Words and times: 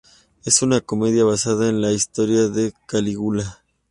Es 0.45 0.63
una 0.63 0.81
comedia 0.81 1.23
basada 1.25 1.69
en 1.69 1.79
la 1.79 1.91
historia 1.91 2.47
de 2.47 2.73
Calígula. 2.87 3.59